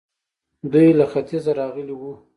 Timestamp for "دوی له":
0.71-1.05